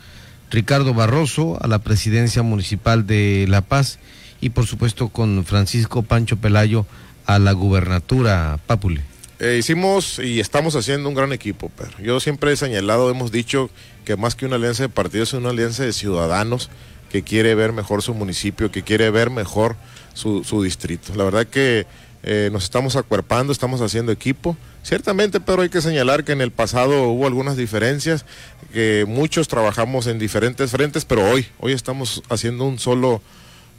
Ricardo 0.56 0.94
Barroso 0.94 1.58
a 1.62 1.68
la 1.68 1.80
presidencia 1.80 2.42
municipal 2.42 3.06
de 3.06 3.46
La 3.50 3.60
Paz 3.60 4.00
y 4.40 4.52
por 4.52 4.66
supuesto 4.66 5.10
con 5.10 5.44
Francisco 5.44 6.02
Pancho 6.02 6.38
Pelayo 6.38 6.86
a 7.26 7.40
la 7.40 7.52
gubernatura 7.52 8.58
Papule. 8.66 9.02
Eh, 9.40 9.58
hicimos 9.60 10.18
y 10.18 10.40
estamos 10.40 10.78
haciendo 10.78 11.10
un 11.10 11.16
gran 11.16 11.34
equipo, 11.34 11.70
pero 11.78 11.92
yo 12.02 12.22
siempre 12.22 12.54
he 12.54 12.56
señalado, 12.56 13.10
hemos 13.10 13.34
dicho 13.34 13.70
que 14.06 14.16
más 14.16 14.36
que 14.36 14.46
una 14.46 14.56
alianza 14.56 14.84
de 14.84 14.90
partidos 14.90 15.30
es 15.30 15.34
una 15.34 15.50
alianza 15.50 15.84
de 15.84 15.92
ciudadanos 15.92 16.70
que 17.12 17.22
quiere 17.22 17.54
ver 17.54 17.74
mejor 17.74 18.02
su 18.02 18.14
municipio, 18.14 18.72
que 18.72 18.82
quiere 18.82 19.10
ver 19.10 19.32
mejor 19.32 19.76
su, 20.14 20.64
distrito. 20.64 21.14
La 21.16 21.26
verdad 21.26 21.48
que 21.48 21.86
eh, 22.28 22.50
nos 22.52 22.64
estamos 22.64 22.96
acuerpando, 22.96 23.54
estamos 23.54 23.82
haciendo 23.82 24.12
equipo. 24.12 24.58
Ciertamente, 24.82 25.40
pero 25.40 25.62
hay 25.62 25.70
que 25.70 25.80
señalar 25.80 26.24
que 26.24 26.32
en 26.32 26.42
el 26.42 26.52
pasado 26.52 27.10
hubo 27.10 27.28
algunas 27.28 27.56
diferencias, 27.56 28.26
que 28.74 29.06
muchos 29.08 29.48
trabajamos 29.48 30.08
en 30.08 30.18
diferentes 30.18 30.72
frentes, 30.72 31.06
pero 31.06 31.24
hoy, 31.30 31.46
hoy 31.60 31.74
estamos 31.74 32.24
haciendo 32.30 32.66
un 32.66 32.80
solo 32.80 33.22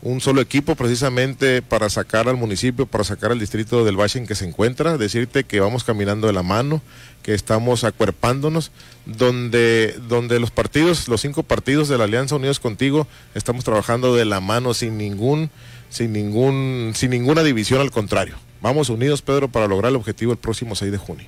un 0.02 0.20
solo 0.20 0.40
equipo 0.40 0.74
precisamente 0.74 1.62
para 1.62 1.88
sacar 1.88 2.28
al 2.28 2.36
municipio, 2.36 2.86
para 2.86 3.04
sacar 3.04 3.32
al 3.32 3.38
distrito 3.38 3.84
del 3.84 3.98
Valle 3.98 4.20
en 4.20 4.26
que 4.26 4.34
se 4.34 4.46
encuentra, 4.46 4.98
decirte 4.98 5.44
que 5.44 5.60
vamos 5.60 5.84
caminando 5.84 6.26
de 6.26 6.32
la 6.32 6.42
mano, 6.42 6.82
que 7.22 7.34
estamos 7.34 7.82
acuerpándonos, 7.84 8.70
donde, 9.04 9.96
donde 10.08 10.38
los 10.38 10.50
partidos, 10.50 11.08
los 11.08 11.22
cinco 11.22 11.42
partidos 11.42 11.88
de 11.88 11.98
la 11.98 12.04
Alianza 12.04 12.36
Unidos 12.36 12.60
Contigo, 12.60 13.08
estamos 13.34 13.64
trabajando 13.64 14.14
de 14.14 14.24
la 14.24 14.40
mano 14.40 14.74
sin 14.74 14.98
ningún, 14.98 15.50
sin 15.88 16.12
ningún, 16.12 16.92
sin 16.94 17.10
ninguna 17.10 17.42
división, 17.42 17.80
al 17.80 17.90
contrario. 17.90 18.36
Vamos 18.60 18.90
unidos, 18.90 19.22
Pedro, 19.22 19.48
para 19.48 19.66
lograr 19.66 19.90
el 19.90 19.96
objetivo 19.96 20.32
el 20.32 20.38
próximo 20.38 20.74
6 20.74 20.92
de 20.92 20.98
junio. 20.98 21.26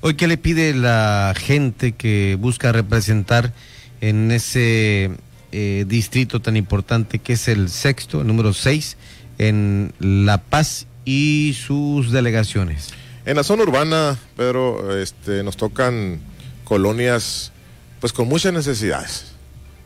Hoy, 0.00 0.14
¿qué 0.14 0.26
le 0.26 0.38
pide 0.38 0.72
la 0.72 1.34
gente 1.36 1.92
que 1.92 2.36
busca 2.40 2.72
representar 2.72 3.52
en 4.00 4.30
ese 4.30 5.10
eh, 5.52 5.84
distrito 5.86 6.40
tan 6.40 6.56
importante 6.56 7.18
que 7.18 7.34
es 7.34 7.48
el 7.48 7.68
sexto, 7.68 8.20
el 8.20 8.26
número 8.26 8.52
seis, 8.52 8.96
en 9.38 9.92
La 9.98 10.38
Paz 10.38 10.86
y 11.04 11.56
sus 11.58 12.12
delegaciones. 12.12 12.90
En 13.26 13.36
la 13.36 13.42
zona 13.42 13.62
urbana, 13.62 14.18
Pedro, 14.36 14.98
este, 14.98 15.42
nos 15.42 15.56
tocan 15.56 16.20
colonias 16.64 17.52
pues 18.00 18.12
con 18.12 18.28
muchas 18.28 18.52
necesidades, 18.52 19.32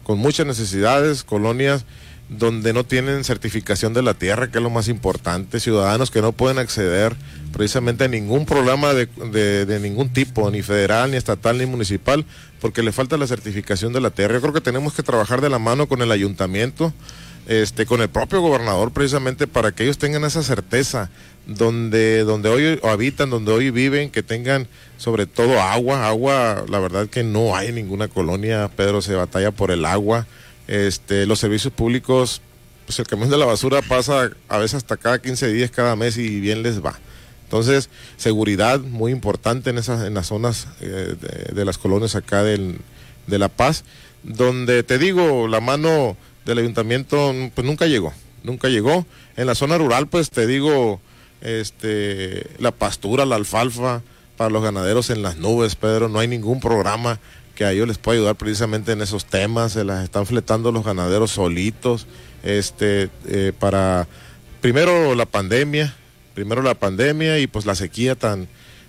con 0.02 0.18
muchas 0.18 0.46
necesidades, 0.46 1.24
colonias 1.24 1.84
donde 2.28 2.72
no 2.72 2.84
tienen 2.84 3.22
certificación 3.22 3.92
de 3.92 4.02
la 4.02 4.14
tierra, 4.14 4.50
que 4.50 4.58
es 4.58 4.62
lo 4.62 4.70
más 4.70 4.88
importante, 4.88 5.60
ciudadanos 5.60 6.10
que 6.10 6.22
no 6.22 6.32
pueden 6.32 6.58
acceder 6.58 7.14
precisamente 7.52 8.04
a 8.04 8.08
ningún 8.08 8.46
programa 8.46 8.94
de, 8.94 9.06
de, 9.66 9.80
ningún 9.80 10.12
tipo, 10.12 10.50
ni 10.50 10.62
federal, 10.62 11.10
ni 11.10 11.16
estatal, 11.16 11.58
ni 11.58 11.66
municipal, 11.66 12.24
porque 12.60 12.82
le 12.82 12.92
falta 12.92 13.16
la 13.16 13.26
certificación 13.26 13.92
de 13.92 14.00
la 14.00 14.10
tierra. 14.10 14.34
Yo 14.34 14.40
creo 14.40 14.54
que 14.54 14.60
tenemos 14.60 14.94
que 14.94 15.02
trabajar 15.02 15.40
de 15.40 15.50
la 15.50 15.58
mano 15.58 15.86
con 15.86 16.00
el 16.02 16.10
ayuntamiento, 16.10 16.92
este, 17.46 17.84
con 17.84 18.00
el 18.00 18.08
propio 18.08 18.40
gobernador, 18.40 18.90
precisamente 18.90 19.46
para 19.46 19.72
que 19.72 19.84
ellos 19.84 19.98
tengan 19.98 20.24
esa 20.24 20.42
certeza 20.42 21.10
donde, 21.46 22.24
donde 22.24 22.48
hoy 22.48 22.80
habitan, 22.82 23.28
donde 23.28 23.52
hoy 23.52 23.70
viven, 23.70 24.10
que 24.10 24.22
tengan 24.22 24.66
sobre 24.96 25.26
todo 25.26 25.60
agua, 25.60 26.08
agua, 26.08 26.64
la 26.68 26.78
verdad 26.78 27.06
que 27.06 27.22
no 27.22 27.54
hay 27.54 27.70
ninguna 27.70 28.08
colonia, 28.08 28.70
Pedro 28.74 29.02
se 29.02 29.14
batalla 29.14 29.50
por 29.50 29.70
el 29.70 29.84
agua 29.84 30.26
este, 30.66 31.26
los 31.26 31.38
servicios 31.38 31.72
públicos 31.72 32.40
pues 32.84 32.98
el 32.98 33.06
camión 33.06 33.30
de 33.30 33.38
la 33.38 33.46
basura 33.46 33.82
pasa 33.82 34.30
a 34.48 34.58
veces 34.58 34.74
hasta 34.74 34.96
cada 34.96 35.20
15 35.20 35.52
días, 35.52 35.70
cada 35.70 35.96
mes 35.96 36.16
y 36.18 36.40
bien 36.40 36.62
les 36.62 36.84
va. 36.84 36.98
Entonces, 37.44 37.88
seguridad 38.16 38.80
muy 38.80 39.12
importante 39.12 39.70
en, 39.70 39.78
esas, 39.78 40.06
en 40.06 40.14
las 40.14 40.26
zonas 40.26 40.66
eh, 40.80 41.14
de, 41.52 41.64
las 41.64 41.78
colonias 41.78 42.14
acá 42.14 42.42
del, 42.42 42.78
de 43.26 43.38
La 43.38 43.48
Paz, 43.48 43.84
donde 44.22 44.82
te 44.82 44.98
digo, 44.98 45.46
la 45.48 45.60
mano 45.60 46.16
del 46.44 46.58
ayuntamiento 46.58 47.32
pues 47.54 47.66
nunca 47.66 47.86
llegó, 47.86 48.12
nunca 48.42 48.68
llegó. 48.68 49.06
En 49.36 49.46
la 49.46 49.54
zona 49.54 49.78
rural, 49.78 50.08
pues 50.08 50.30
te 50.30 50.46
digo, 50.46 51.00
este, 51.40 52.46
la 52.58 52.70
pastura, 52.70 53.24
la 53.24 53.36
alfalfa 53.36 54.02
para 54.36 54.50
los 54.50 54.62
ganaderos 54.62 55.10
en 55.10 55.22
las 55.22 55.36
nubes, 55.36 55.76
Pedro, 55.76 56.08
no 56.08 56.18
hay 56.18 56.28
ningún 56.28 56.60
programa 56.60 57.20
que 57.54 57.64
a 57.64 57.72
ellos 57.72 57.88
les 57.88 57.98
pueda 57.98 58.18
ayudar 58.18 58.36
precisamente 58.36 58.92
en 58.92 59.02
esos 59.02 59.24
temas, 59.24 59.72
se 59.72 59.84
las 59.84 60.04
están 60.04 60.26
fletando 60.26 60.72
los 60.72 60.84
ganaderos 60.84 61.30
solitos, 61.30 62.06
este, 62.42 63.10
eh, 63.26 63.52
para 63.58 64.08
primero 64.60 65.14
la 65.14 65.26
pandemia, 65.26 65.94
primero 66.34 66.62
la 66.62 66.74
pandemia 66.74 67.38
y 67.38 67.46
pues 67.46 67.66
la 67.66 67.74
sequía 67.74 68.14
tan 68.14 68.48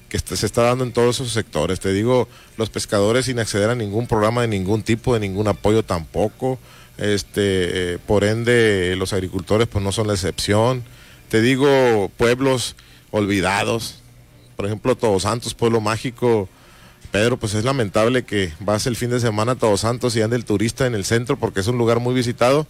que 0.09 0.19
se 0.19 0.45
está 0.45 0.63
dando 0.63 0.83
en 0.83 0.93
todos 0.93 1.15
esos 1.15 1.33
sectores. 1.33 1.79
Te 1.79 1.91
digo, 1.91 2.27
los 2.57 2.69
pescadores 2.69 3.25
sin 3.25 3.39
acceder 3.39 3.69
a 3.69 3.75
ningún 3.75 4.07
programa 4.07 4.41
de 4.41 4.47
ningún 4.47 4.83
tipo, 4.83 5.13
de 5.13 5.19
ningún 5.19 5.47
apoyo 5.47 5.83
tampoco. 5.83 6.59
Este, 6.97 7.93
eh, 7.93 7.97
por 8.05 8.23
ende, 8.23 8.95
los 8.97 9.13
agricultores 9.13 9.67
pues 9.67 9.83
no 9.83 9.91
son 9.91 10.07
la 10.07 10.13
excepción. 10.13 10.83
Te 11.29 11.41
digo, 11.41 12.09
pueblos 12.17 12.75
olvidados, 13.11 13.95
por 14.55 14.67
ejemplo, 14.67 14.95
Todos 14.95 15.23
Santos, 15.23 15.53
pueblo 15.53 15.81
mágico. 15.81 16.47
Pedro, 17.15 17.37
pues 17.37 17.53
es 17.53 17.63
lamentable 17.63 18.25
que 18.25 18.51
vas 18.59 18.87
el 18.87 18.97
fin 18.97 19.09
de 19.09 19.21
semana 19.21 19.53
a 19.53 19.55
Todos 19.55 19.79
Santos 19.79 20.17
y 20.17 20.21
ande 20.21 20.35
el 20.35 20.43
turista 20.43 20.85
en 20.85 20.95
el 20.95 21.05
centro 21.05 21.37
porque 21.37 21.61
es 21.61 21.67
un 21.67 21.77
lugar 21.77 22.01
muy 22.01 22.13
visitado 22.13 22.67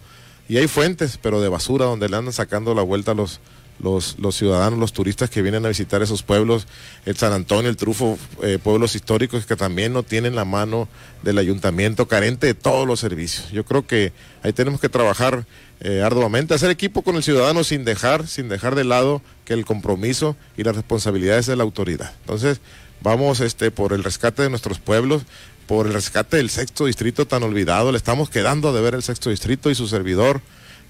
y 0.48 0.58
hay 0.58 0.68
fuentes, 0.68 1.18
pero 1.20 1.40
de 1.40 1.48
basura 1.48 1.86
donde 1.86 2.08
le 2.08 2.16
andan 2.16 2.32
sacando 2.32 2.72
la 2.72 2.82
vuelta 2.82 3.10
a 3.10 3.14
los, 3.16 3.40
los, 3.78 4.18
los, 4.18 4.36
ciudadanos, 4.36 4.78
los 4.78 4.92
turistas 4.92 5.30
que 5.30 5.42
vienen 5.42 5.64
a 5.64 5.68
visitar 5.68 6.02
esos 6.02 6.22
pueblos, 6.22 6.66
el 7.04 7.16
San 7.16 7.32
Antonio, 7.32 7.70
el 7.70 7.76
Trufo, 7.76 8.18
eh, 8.42 8.58
pueblos 8.62 8.94
históricos 8.94 9.46
que 9.46 9.56
también 9.56 9.92
no 9.92 10.02
tienen 10.02 10.34
la 10.34 10.44
mano 10.44 10.88
del 11.22 11.38
ayuntamiento, 11.38 12.08
carente 12.08 12.46
de 12.46 12.54
todos 12.54 12.86
los 12.86 13.00
servicios. 13.00 13.50
Yo 13.50 13.64
creo 13.64 13.86
que 13.86 14.12
ahí 14.42 14.52
tenemos 14.52 14.80
que 14.80 14.88
trabajar 14.88 15.46
eh, 15.80 16.02
arduamente, 16.02 16.54
hacer 16.54 16.70
equipo 16.70 17.02
con 17.02 17.16
el 17.16 17.22
ciudadano 17.22 17.64
sin 17.64 17.84
dejar, 17.84 18.26
sin 18.26 18.48
dejar 18.48 18.74
de 18.74 18.84
lado 18.84 19.20
que 19.44 19.52
el 19.52 19.64
compromiso 19.64 20.36
y 20.56 20.62
las 20.62 20.74
responsabilidades 20.74 21.46
de 21.46 21.56
la 21.56 21.64
autoridad. 21.64 22.12
Entonces, 22.20 22.60
vamos 23.02 23.40
este, 23.40 23.70
por 23.70 23.92
el 23.92 24.02
rescate 24.02 24.42
de 24.42 24.50
nuestros 24.50 24.78
pueblos, 24.78 25.22
por 25.66 25.86
el 25.86 25.92
rescate 25.92 26.38
del 26.38 26.48
sexto 26.48 26.86
distrito 26.86 27.26
tan 27.26 27.42
olvidado, 27.42 27.90
le 27.90 27.98
estamos 27.98 28.30
quedando 28.30 28.72
de 28.72 28.80
ver 28.80 28.94
el 28.94 29.02
sexto 29.02 29.30
distrito 29.30 29.68
y 29.68 29.74
su 29.74 29.88
servidor 29.88 30.40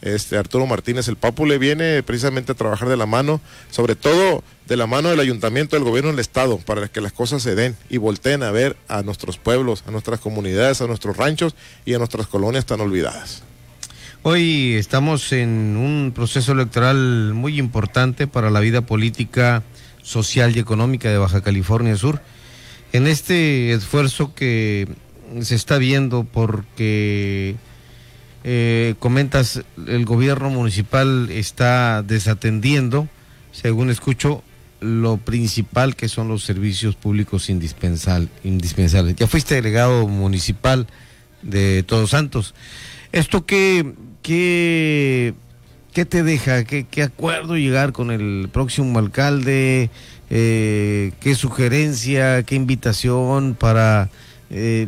este 0.03 0.37
Arturo 0.37 0.67
Martínez 0.67 1.09
el 1.09 1.17
Papu 1.17 1.47
le 1.47 1.59
viene 1.59 2.03
precisamente 2.03 2.53
a 2.53 2.55
trabajar 2.55 2.89
de 2.89 2.97
la 2.97 3.07
mano, 3.07 3.41
sobre 3.71 3.97
todo 3.97 4.45
de 4.67 4.77
la 4.77 4.87
mano 4.87 5.11
del 5.11 5.21
ayuntamiento, 5.21 5.77
del 5.77 5.85
gobierno 5.85 6.11
del 6.11 6.21
estado, 6.21 6.59
para 6.59 6.89
que 6.89 7.01
las 7.01 7.13
cosas 7.13 7.43
se 7.43 7.55
den 7.55 7.77
y 7.89 7.99
volteen 7.99 8.43
a 8.43 8.51
ver 8.51 8.77
a 8.89 9.03
nuestros 9.03 9.39
pueblos, 9.39 9.85
a 9.87 9.91
nuestras 9.91 10.21
comunidades, 10.21 10.81
a 10.81 10.87
nuestros 10.87 11.17
ranchos 11.17 11.55
y 11.85 11.95
a 11.95 11.99
nuestras 11.99 12.27
colonias 12.27 12.67
tan 12.67 12.81
olvidadas. 12.81 13.43
Hoy 14.23 14.75
estamos 14.75 15.33
en 15.33 15.77
un 15.77 16.13
proceso 16.13 16.53
electoral 16.53 17.33
muy 17.33 17.59
importante 17.59 18.27
para 18.27 18.51
la 18.51 18.59
vida 18.59 18.81
política, 18.81 19.63
social 20.03 20.57
y 20.57 20.59
económica 20.59 21.09
de 21.11 21.19
Baja 21.19 21.43
California 21.43 21.97
Sur. 21.97 22.21
En 22.93 23.07
este 23.07 23.73
esfuerzo 23.73 24.35
que 24.35 24.89
se 25.43 25.55
está 25.55 25.79
viendo 25.79 26.25
porque 26.25 27.57
eh, 28.49 28.95
comentas, 29.01 29.65
el 29.89 30.05
gobierno 30.05 30.51
municipal 30.51 31.29
está 31.33 32.05
desatendiendo, 32.05 33.09
según 33.51 33.91
escucho, 33.91 34.45
lo 34.79 35.17
principal 35.17 35.97
que 35.97 36.09
son 36.09 36.29
los 36.29 36.45
servicios 36.45 36.95
públicos 36.95 37.51
indispensables. 37.51 39.17
Ya 39.17 39.27
fuiste 39.27 39.57
delegado 39.57 40.07
municipal 40.07 40.87
de 41.43 41.83
Todos 41.83 42.11
Santos. 42.11 42.55
¿Esto 43.11 43.45
qué, 43.47 43.95
qué, 44.23 45.35
qué 45.93 46.05
te 46.05 46.23
deja? 46.23 46.63
¿Qué, 46.63 47.03
acuerdo 47.03 47.57
llegar 47.57 47.91
con 47.91 48.13
el 48.13 48.49
próximo 48.53 48.97
alcalde? 49.01 49.91
Eh, 50.31 51.11
¿Qué 51.19 51.35
sugerencia, 51.35 52.45
qué 52.45 52.55
invitación 52.55 53.57
para, 53.59 54.09
eh, 54.51 54.87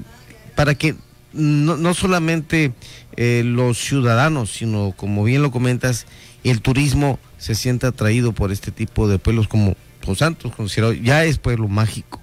para 0.55 0.77
que 0.77 0.95
no, 1.33 1.77
no 1.77 1.95
solamente 1.95 2.73
eh, 3.17 3.43
los 3.45 3.79
ciudadanos, 3.79 4.53
sino 4.53 4.95
como 4.97 5.25
bien 5.25 5.43
lo 5.43 5.51
comentas, 5.51 6.07
el 6.45 6.61
turismo 6.61 7.19
se 7.39 7.55
siente 7.55 7.87
atraído 7.87 8.33
por 8.33 8.53
este 8.53 8.71
tipo 8.71 9.09
de 9.09 9.19
pueblos 9.19 9.49
como 9.49 9.77
Los 10.07 10.19
Santos, 10.19 10.55
considerado 10.55 10.93
ya 10.93 11.25
es 11.25 11.39
pueblo 11.39 11.69
mágico. 11.69 12.21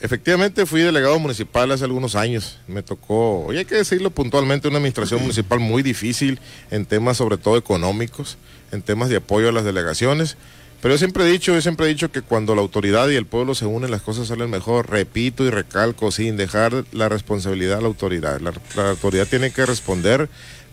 Efectivamente 0.00 0.64
fui 0.64 0.82
delegado 0.82 1.18
municipal 1.18 1.72
hace 1.72 1.84
algunos 1.84 2.14
años. 2.14 2.60
Me 2.68 2.82
tocó, 2.82 3.46
hoy 3.46 3.58
hay 3.58 3.64
que 3.64 3.74
decirlo 3.74 4.10
puntualmente, 4.10 4.68
una 4.68 4.76
administración 4.76 5.20
municipal 5.20 5.58
muy 5.58 5.82
difícil 5.82 6.38
en 6.70 6.86
temas 6.86 7.16
sobre 7.16 7.36
todo 7.36 7.56
económicos, 7.56 8.38
en 8.70 8.82
temas 8.82 9.08
de 9.08 9.16
apoyo 9.16 9.48
a 9.48 9.52
las 9.52 9.64
delegaciones. 9.64 10.36
Pero 10.80 10.94
yo 10.94 10.98
siempre 10.98 11.24
he 11.24 11.30
dicho, 11.30 11.52
yo 11.52 11.60
siempre 11.60 11.86
he 11.86 11.88
dicho 11.88 12.12
que 12.12 12.22
cuando 12.22 12.54
la 12.54 12.60
autoridad 12.60 13.08
y 13.08 13.16
el 13.16 13.26
pueblo 13.26 13.56
se 13.56 13.66
unen, 13.66 13.90
las 13.90 14.02
cosas 14.02 14.28
salen 14.28 14.48
mejor. 14.48 14.88
Repito 14.88 15.44
y 15.44 15.50
recalco, 15.50 16.12
sin 16.12 16.36
dejar 16.36 16.84
la 16.92 17.08
responsabilidad 17.08 17.78
a 17.78 17.80
la 17.80 17.88
autoridad. 17.88 18.40
La, 18.40 18.52
autoridad 18.90 19.26
tiene 19.26 19.50
que 19.50 19.66
responder, 19.66 20.28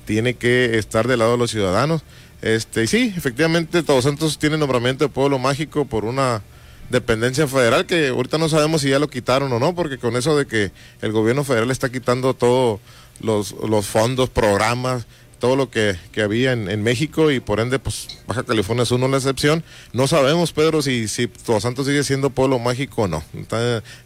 tiene 0.06 0.36
que 0.36 0.78
estar 0.78 1.08
del 1.08 1.20
lado 1.20 1.32
de 1.32 1.38
los 1.40 1.50
ciudadanos. 1.50 2.04
Este, 2.44 2.86
sí, 2.86 3.14
efectivamente, 3.18 3.82
Todos 3.82 4.04
Santos 4.04 4.38
tiene 4.38 4.58
nombramiento 4.58 5.06
de 5.06 5.10
pueblo 5.10 5.40
mágico 5.40 5.86
por 5.86 6.06
una 6.06 6.44
dependencia 6.92 7.48
federal 7.48 7.88
que 7.88 8.10
ahorita 8.10 8.38
no 8.38 8.48
sabemos 8.48 8.82
si 8.82 8.90
ya 8.90 9.00
lo 9.00 9.10
quitaron 9.10 9.52
o 9.54 9.60
no, 9.60 9.74
porque 9.74 9.98
con 9.98 10.16
eso 10.16 10.38
de 10.38 10.46
que 10.46 10.72
el 11.02 11.12
gobierno 11.14 11.44
federal 11.44 11.72
está 11.72 11.90
quitando 11.90 12.36
todos 12.36 12.80
los 13.22 13.88
fondos, 13.88 14.30
programas, 14.30 15.08
todo 15.46 15.56
lo 15.56 15.70
que, 15.70 15.96
había 16.24 16.54
en, 16.54 16.82
México 16.82 17.30
y 17.30 17.40
por 17.40 17.60
ende, 17.60 17.78
pues 17.78 18.08
Baja 18.26 18.42
California 18.42 18.82
es 18.82 18.90
uno 18.90 19.08
la 19.08 19.18
excepción. 19.18 19.64
No 19.94 20.08
sabemos, 20.08 20.52
Pedro, 20.54 20.82
si, 20.82 21.08
si 21.08 21.28
Todos 21.28 21.62
Santos 21.62 21.86
sigue 21.86 22.04
siendo 22.04 22.32
pueblo 22.32 22.58
mágico 22.58 23.04
o 23.04 23.08
no. 23.08 23.24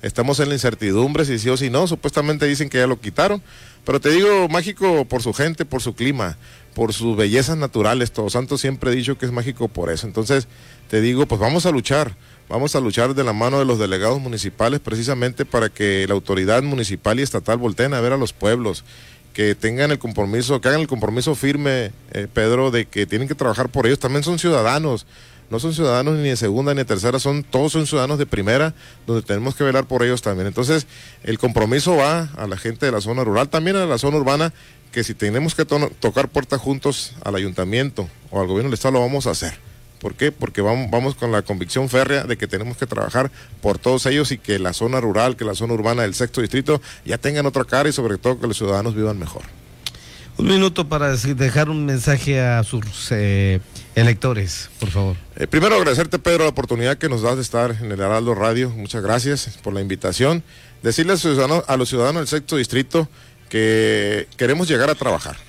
estamos 0.01 0.41
en 0.41 0.49
la 0.49 0.55
incertidumbre 0.55 1.23
si 1.23 1.39
sí 1.39 1.47
o 1.47 1.55
si 1.55 1.69
no. 1.69 1.87
Supuestamente 1.87 2.45
dicen 2.45 2.67
que 2.67 2.79
ya 2.79 2.87
lo 2.87 2.99
quitaron. 2.99 3.41
Pero 3.85 4.01
te 4.01 4.09
digo, 4.09 4.49
mágico 4.49 5.05
por 5.05 5.23
su 5.23 5.31
gente, 5.31 5.63
por 5.63 5.81
su 5.81 5.95
clima, 5.95 6.37
por 6.75 6.91
sus 6.91 7.15
bellezas 7.15 7.55
naturales. 7.55 8.11
Todos 8.11 8.33
Santos 8.33 8.59
siempre 8.59 8.91
he 8.91 8.95
dicho 8.95 9.17
que 9.17 9.25
es 9.25 9.31
mágico 9.31 9.69
por 9.69 9.89
eso. 9.89 10.07
Entonces, 10.07 10.49
te 10.89 10.99
digo, 10.99 11.25
pues 11.25 11.39
vamos 11.39 11.65
a 11.65 11.71
luchar. 11.71 12.17
Vamos 12.49 12.75
a 12.75 12.81
luchar 12.81 13.15
de 13.15 13.23
la 13.23 13.31
mano 13.31 13.59
de 13.59 13.65
los 13.65 13.79
delegados 13.79 14.19
municipales 14.19 14.81
precisamente 14.81 15.45
para 15.45 15.69
que 15.69 16.05
la 16.05 16.15
autoridad 16.15 16.63
municipal 16.63 17.17
y 17.17 17.21
estatal 17.21 17.57
volteen 17.57 17.93
a 17.93 18.01
ver 18.01 18.11
a 18.11 18.17
los 18.17 18.33
pueblos 18.33 18.83
que 19.39 19.55
tengan 19.55 19.89
el 19.89 19.99
compromiso, 19.99 20.59
que 20.59 20.67
hagan 20.67 20.81
el 20.81 20.87
compromiso 20.87 21.33
firme, 21.33 21.93
eh, 22.11 22.27
Pedro, 22.33 22.71
de 22.71 22.87
que 22.87 23.05
tienen 23.05 23.29
que 23.29 23.35
trabajar 23.35 23.69
por 23.69 23.87
ellos. 23.87 23.97
También 23.97 24.21
son 24.21 24.37
ciudadanos, 24.37 25.05
no 25.49 25.61
son 25.61 25.73
ciudadanos 25.73 26.17
ni 26.17 26.27
de 26.27 26.35
segunda 26.35 26.73
ni 26.73 26.79
de 26.79 26.83
tercera, 26.83 27.19
son 27.19 27.45
todos 27.45 27.71
son 27.71 27.87
ciudadanos 27.87 28.17
de 28.17 28.25
primera, 28.25 28.73
donde 29.07 29.21
tenemos 29.21 29.55
que 29.55 29.63
velar 29.63 29.87
por 29.87 30.03
ellos 30.03 30.21
también. 30.21 30.45
Entonces, 30.45 30.87
el 31.23 31.39
compromiso 31.39 31.95
va 31.95 32.27
a 32.35 32.47
la 32.47 32.57
gente 32.57 32.85
de 32.85 32.91
la 32.91 32.99
zona 32.99 33.23
rural, 33.23 33.47
también 33.47 33.77
a 33.77 33.85
la 33.85 33.97
zona 33.97 34.17
urbana, 34.17 34.51
que 34.91 35.05
si 35.05 35.13
tenemos 35.13 35.55
que 35.55 35.63
tocar 35.63 36.27
puertas 36.27 36.59
juntos 36.59 37.13
al 37.23 37.33
ayuntamiento 37.35 38.09
o 38.31 38.41
al 38.41 38.47
gobierno 38.47 38.67
del 38.67 38.73
Estado, 38.73 38.95
lo 38.95 38.99
vamos 38.99 39.25
a 39.25 39.31
hacer. 39.31 39.68
¿Por 39.99 40.15
qué? 40.15 40.31
Porque 40.31 40.61
vamos, 40.61 40.89
vamos 40.89 41.15
con 41.15 41.31
la 41.31 41.41
convicción 41.41 41.89
férrea 41.89 42.23
de 42.23 42.37
que 42.37 42.47
tenemos 42.47 42.77
que 42.77 42.87
trabajar 42.87 43.31
por 43.61 43.77
todos 43.77 44.05
ellos 44.05 44.31
y 44.31 44.37
que 44.37 44.57
la 44.59 44.73
zona 44.73 45.01
rural, 45.01 45.35
que 45.35 45.45
la 45.45 45.55
zona 45.55 45.73
urbana 45.73 46.03
del 46.03 46.13
sexto 46.13 46.41
distrito 46.41 46.81
ya 47.05 47.17
tengan 47.17 47.45
otra 47.45 47.65
cara 47.65 47.89
y 47.89 47.93
sobre 47.93 48.17
todo 48.17 48.39
que 48.39 48.47
los 48.47 48.57
ciudadanos 48.57 48.95
vivan 48.95 49.19
mejor. 49.19 49.43
Un 50.37 50.47
minuto 50.47 50.87
para 50.87 51.13
dejar 51.17 51.69
un 51.69 51.85
mensaje 51.85 52.39
a 52.39 52.63
sus 52.63 53.09
eh, 53.11 53.59
electores, 53.95 54.69
por 54.79 54.89
favor. 54.89 55.17
Eh, 55.35 55.47
primero 55.47 55.75
agradecerte, 55.75 56.17
Pedro, 56.17 56.45
la 56.45 56.51
oportunidad 56.51 56.97
que 56.97 57.09
nos 57.09 57.23
das 57.23 57.35
de 57.35 57.41
estar 57.41 57.71
en 57.71 57.91
el 57.91 57.99
Heraldo 57.99 58.33
Radio. 58.35 58.69
Muchas 58.69 59.03
gracias 59.03 59.59
por 59.61 59.73
la 59.73 59.81
invitación. 59.81 60.41
Decirle 60.81 61.13
a 61.13 61.17
ciudadanos, 61.17 61.65
a 61.67 61.75
los 61.75 61.89
ciudadanos 61.89 62.21
del 62.21 62.27
sexto 62.29 62.55
distrito 62.55 63.09
que 63.49 64.29
queremos 64.37 64.69
llegar 64.69 64.89
a 64.89 64.95
trabajar 64.95 65.48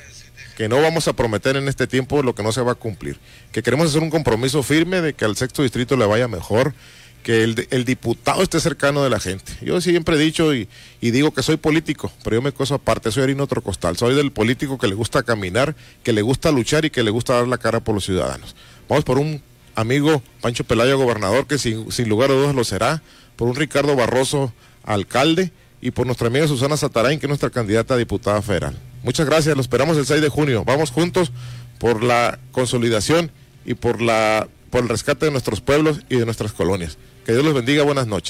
que 0.61 0.69
no 0.69 0.83
vamos 0.83 1.09
a 1.09 1.15
prometer 1.15 1.57
en 1.57 1.69
este 1.69 1.87
tiempo 1.87 2.23
lo 2.23 2.35
que 2.35 2.43
no 2.43 2.53
se 2.53 2.61
va 2.61 2.73
a 2.73 2.75
cumplir, 2.75 3.19
que 3.51 3.63
queremos 3.63 3.89
hacer 3.89 4.03
un 4.03 4.11
compromiso 4.11 4.63
firme 4.63 5.01
de 5.01 5.15
que 5.15 5.25
al 5.25 5.35
sexto 5.35 5.63
distrito 5.63 5.97
le 5.97 6.05
vaya 6.05 6.29
mejor, 6.29 6.75
que 7.23 7.45
el, 7.45 7.85
diputado 7.87 8.43
esté 8.43 8.61
cercano 8.61 9.03
de 9.03 9.09
la 9.09 9.21
gente. 9.21 9.53
Yo 9.63 9.81
siempre 9.81 10.17
he 10.17 10.19
dicho 10.19 10.55
y, 10.55 10.69
digo 11.01 11.31
que 11.31 11.43
soy 11.43 11.57
político, 11.57 12.13
pero 12.23 12.37
yo 12.37 12.43
me 12.43 12.53
coso 12.53 12.75
aparte, 12.75 13.11
soy 13.11 13.23
harina 13.23 13.43
otro 13.43 13.63
costal, 13.63 13.97
soy 13.97 14.15
del 14.15 14.33
político 14.33 14.77
que 14.77 14.87
le 14.87 14.95
gusta 14.95 15.23
caminar, 15.23 15.75
que 16.03 16.13
le 16.13 16.21
gusta 16.21 16.53
luchar 16.53 16.85
y 16.85 16.91
que 16.91 17.03
le 17.05 17.11
gusta 17.11 17.37
dar 17.37 17.49
la 17.49 17.57
cara 17.57 17.81
por 17.81 17.95
los 17.95 18.05
ciudadanos. 18.05 18.55
Vamos 18.87 19.07
por 19.07 19.19
un 19.19 19.41
amigo 19.77 20.23
Pancho 20.43 20.65
Pelaya, 20.65 20.93
gobernador, 20.93 21.47
que 21.47 21.57
sin, 21.57 21.91
sin 21.91 22.11
lugar 22.11 22.31
a 22.33 22.35
dudas 22.35 22.55
lo 22.55 22.65
será, 22.65 23.01
por 23.37 23.49
un 23.49 23.57
Ricardo 23.57 23.97
Barroso, 23.97 24.53
alcalde, 24.85 25.53
y 25.81 25.93
por 25.93 26.05
nuestra 26.05 26.27
amiga 26.27 26.47
Susana 26.47 26.77
Satarain, 26.77 27.19
que 27.19 27.25
es 27.25 27.31
nuestra 27.31 27.49
candidata 27.49 27.95
a 27.95 27.97
diputada 27.97 28.43
federal. 28.43 28.77
Muchas 29.03 29.27
gracias, 29.27 29.55
lo 29.55 29.63
esperamos 29.63 29.97
el 29.97 30.07
6 30.07 30.21
de 30.21 30.29
junio. 30.29 30.65
Vamos 30.65 30.91
juntos 30.91 31.33
por 31.79 32.03
la 32.03 32.39
consolidación 32.53 33.31
y 33.65 33.75
por, 33.75 34.03
la, 34.03 34.49
por 34.71 34.83
el 34.83 34.89
rescate 34.89 35.27
de 35.27 35.33
nuestros 35.33 35.61
pueblos 35.61 36.01
y 36.09 36.17
de 36.17 36.25
nuestras 36.25 36.53
colonias. 36.53 36.99
Que 37.25 37.33
Dios 37.33 37.45
los 37.45 37.55
bendiga, 37.55 37.83
buenas 37.83 38.07
noches. 38.07 38.29